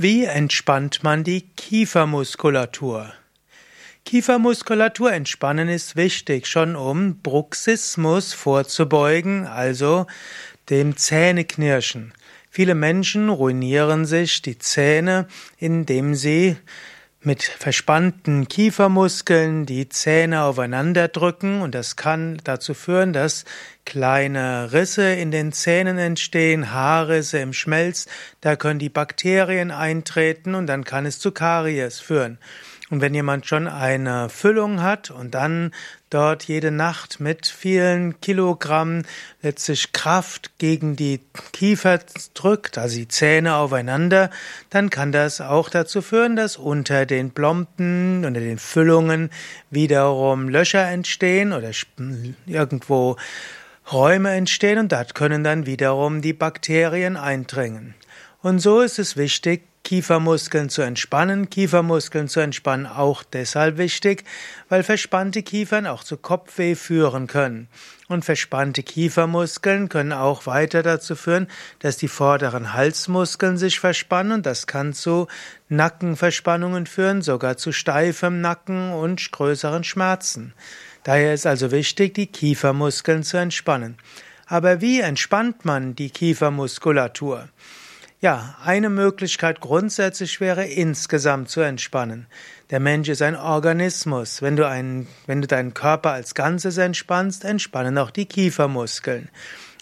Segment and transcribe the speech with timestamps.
[0.00, 3.12] Wie entspannt man die Kiefermuskulatur?
[4.04, 10.06] Kiefermuskulatur entspannen ist wichtig, schon um Bruxismus vorzubeugen, also
[10.70, 12.14] dem Zähneknirschen.
[12.48, 15.26] Viele Menschen ruinieren sich die Zähne,
[15.58, 16.56] indem sie
[17.28, 23.44] mit verspannten Kiefermuskeln die Zähne aufeinander drücken und das kann dazu führen, dass
[23.84, 28.06] kleine Risse in den Zähnen entstehen, Haarrisse im Schmelz,
[28.40, 32.38] da können die Bakterien eintreten und dann kann es zu Karies führen.
[32.90, 35.72] Und wenn jemand schon eine Füllung hat und dann
[36.08, 39.02] dort jede Nacht mit vielen Kilogramm
[39.42, 41.20] letztlich Kraft gegen die
[41.52, 42.00] Kiefer
[42.32, 44.30] drückt, also die Zähne aufeinander,
[44.70, 49.28] dann kann das auch dazu führen, dass unter den Plomben, unter den Füllungen
[49.70, 51.72] wiederum Löcher entstehen oder
[52.46, 53.16] irgendwo
[53.92, 57.94] Räume entstehen und dort können dann wiederum die Bakterien eindringen.
[58.40, 61.48] Und so ist es wichtig, Kiefermuskeln zu entspannen.
[61.48, 64.24] Kiefermuskeln zu entspannen auch deshalb wichtig,
[64.68, 67.68] weil verspannte Kiefern auch zu Kopfweh führen können.
[68.06, 71.46] Und verspannte Kiefermuskeln können auch weiter dazu führen,
[71.78, 75.26] dass die vorderen Halsmuskeln sich verspannen und das kann zu
[75.70, 80.52] Nackenverspannungen führen, sogar zu steifem Nacken und größeren Schmerzen.
[81.02, 83.96] Daher ist also wichtig, die Kiefermuskeln zu entspannen.
[84.44, 87.48] Aber wie entspannt man die Kiefermuskulatur?
[88.20, 92.26] Ja, eine Möglichkeit grundsätzlich wäre, insgesamt zu entspannen.
[92.70, 94.42] Der Mensch ist ein Organismus.
[94.42, 99.28] Wenn du, einen, wenn du deinen Körper als Ganzes entspannst, entspannen auch die Kiefermuskeln.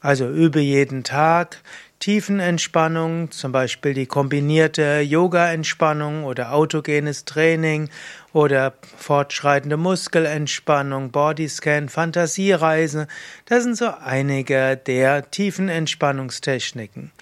[0.00, 1.58] Also übe jeden Tag
[1.98, 7.90] Tiefenentspannung, zum Beispiel die kombinierte Yoga-Entspannung oder autogenes Training
[8.32, 13.06] oder fortschreitende Muskelentspannung, Bodyscan, Fantasiereise.
[13.46, 17.12] Das sind so einige der tiefen Entspannungstechniken.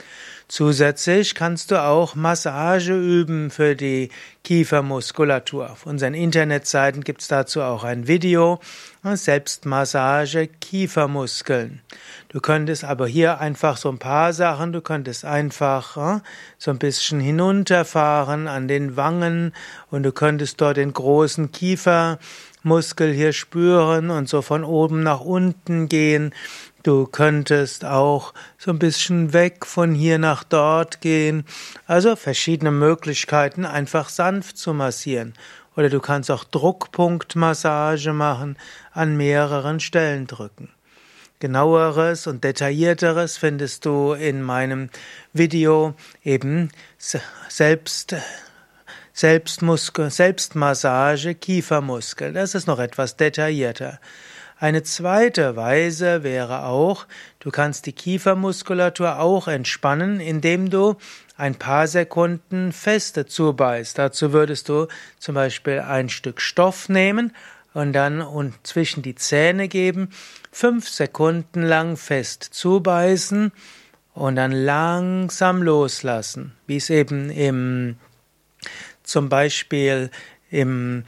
[0.51, 4.09] Zusätzlich kannst du auch Massage üben für die
[4.43, 5.71] Kiefermuskulatur.
[5.71, 8.59] Auf unseren Internetseiten gibt's dazu auch ein Video.
[9.05, 11.83] Selbstmassage Kiefermuskeln.
[12.29, 16.21] Du könntest aber hier einfach so ein paar Sachen, du könntest einfach äh,
[16.59, 19.53] so ein bisschen hinunterfahren an den Wangen
[19.91, 25.89] und du könntest dort den großen Kiefermuskel hier spüren und so von oben nach unten
[25.89, 26.33] gehen
[26.83, 31.45] Du könntest auch so ein bisschen weg von hier nach dort gehen.
[31.87, 35.35] Also verschiedene Möglichkeiten, einfach sanft zu massieren.
[35.77, 38.57] Oder du kannst auch Druckpunktmassage machen,
[38.93, 40.71] an mehreren Stellen drücken.
[41.39, 44.89] Genaueres und detaillierteres findest du in meinem
[45.35, 45.95] Video
[46.25, 46.71] eben
[47.49, 48.15] selbst
[49.13, 52.33] Selbstmuskel, Selbstmassage, Kiefermuskel.
[52.33, 54.01] Das ist noch etwas detaillierter.
[54.59, 57.07] Eine zweite Weise wäre auch,
[57.39, 60.97] du kannst die Kiefermuskulatur auch entspannen, indem du
[61.39, 63.97] ein paar Sekunden feste zubeißt.
[63.97, 64.87] Dazu würdest du
[65.19, 67.35] zum Beispiel ein Stück Stoff nehmen
[67.73, 70.11] und dann und zwischen die Zähne geben,
[70.53, 73.53] fünf Sekunden lang fest zubeißen
[74.13, 77.97] und dann langsam loslassen, wie es eben im
[79.11, 80.11] zum Beispiel
[80.51, 81.05] im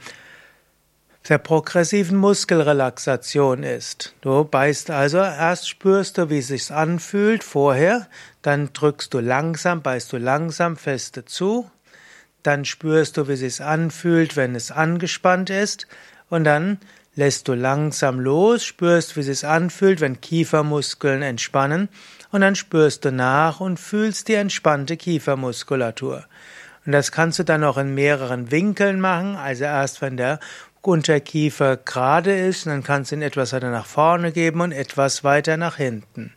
[1.29, 4.13] der progressiven Muskelrelaxation ist.
[4.19, 8.07] Du beißt also, erst spürst du, wie es sich anfühlt vorher,
[8.41, 11.71] dann drückst du langsam, beißt du langsam feste zu,
[12.43, 15.87] dann spürst du, wie es sich anfühlt, wenn es angespannt ist,
[16.29, 16.77] und dann
[17.15, 21.87] lässt du langsam los, spürst, wie es sich anfühlt, wenn Kiefermuskeln entspannen,
[22.31, 26.25] und dann spürst du nach und fühlst die entspannte Kiefermuskulatur.
[26.85, 30.39] Und das kannst du dann auch in mehreren Winkeln machen, also erst wenn der
[30.81, 35.55] Unterkiefer gerade ist, dann kannst du ihn etwas weiter nach vorne geben und etwas weiter
[35.55, 36.33] nach hinten.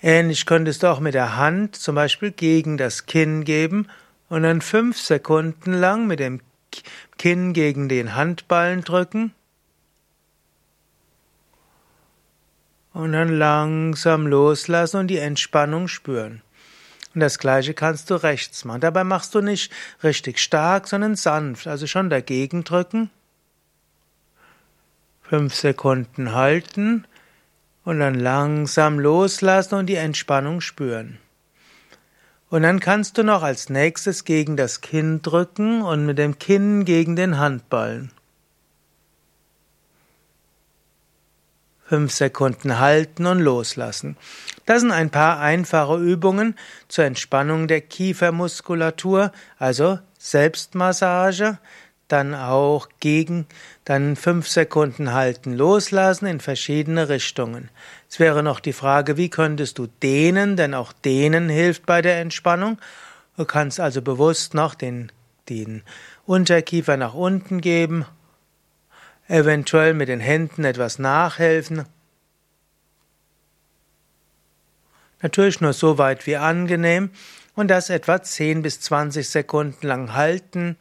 [0.00, 3.88] Ähnlich könntest du auch mit der Hand zum Beispiel gegen das Kinn geben
[4.28, 6.40] und dann fünf Sekunden lang mit dem
[7.18, 9.34] Kinn gegen den Handballen drücken
[12.92, 16.42] und dann langsam loslassen und die Entspannung spüren.
[17.14, 18.80] Und das gleiche kannst du rechts machen.
[18.80, 23.10] Dabei machst du nicht richtig stark, sondern sanft, also schon dagegen drücken
[25.28, 27.06] Fünf Sekunden halten
[27.84, 31.18] und dann langsam loslassen und die Entspannung spüren.
[32.48, 36.86] Und dann kannst du noch als nächstes gegen das Kinn drücken und mit dem Kinn
[36.86, 38.10] gegen den Handballen.
[41.88, 44.16] Fünf Sekunden halten und loslassen.
[44.66, 46.54] Das sind ein paar einfache Übungen
[46.88, 51.58] zur Entspannung der Kiefermuskulatur, also Selbstmassage,
[52.08, 53.46] dann auch gegen,
[53.86, 57.70] dann fünf Sekunden halten, loslassen in verschiedene Richtungen.
[58.10, 62.20] Es wäre noch die Frage, wie könntest du dehnen, denn auch dehnen hilft bei der
[62.20, 62.78] Entspannung.
[63.38, 65.12] Du kannst also bewusst noch den,
[65.48, 65.82] den
[66.26, 68.04] Unterkiefer nach unten geben,
[69.28, 71.84] eventuell mit den Händen etwas nachhelfen.
[75.20, 77.10] Natürlich nur so weit wie angenehm
[77.54, 80.76] und das etwa 10 bis 20 Sekunden lang halten.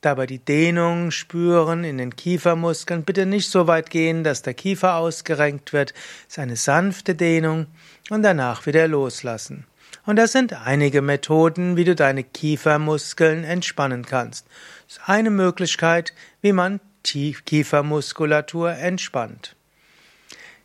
[0.00, 3.04] Dabei die Dehnung spüren in den Kiefermuskeln.
[3.04, 5.92] Bitte nicht so weit gehen, dass der Kiefer ausgerenkt wird.
[5.92, 7.66] Das ist eine sanfte Dehnung
[8.10, 9.66] und danach wieder loslassen.
[10.04, 14.46] Und das sind einige Methoden, wie du deine Kiefermuskeln entspannen kannst.
[14.88, 19.56] Das ist eine Möglichkeit, wie man Kiefermuskulatur entspannt.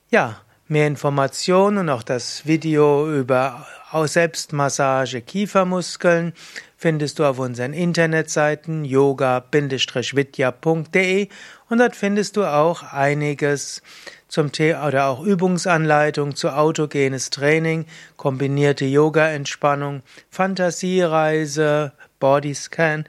[0.09, 3.65] Ja, mehr Informationen und auch das Video über
[4.05, 6.33] Selbstmassage Kiefermuskeln
[6.77, 11.27] findest du auf unseren Internetseiten yoga-vidya.de
[11.69, 13.81] und dort findest du auch einiges
[14.27, 17.85] zum Thema oder auch Übungsanleitung zu autogenes Training,
[18.17, 23.05] kombinierte Yoga-Entspannung, Fantasiereise, Bodyscan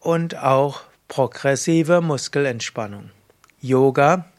[0.00, 0.82] und auch
[1.12, 3.10] progressive Muskelentspannung.
[3.60, 4.32] Yoga-vidya.de